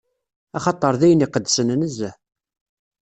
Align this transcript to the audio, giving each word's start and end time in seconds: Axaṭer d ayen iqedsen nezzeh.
Axaṭer 0.57 0.93
d 0.99 1.01
ayen 1.05 1.25
iqedsen 1.25 1.69
nezzeh. 1.81 2.15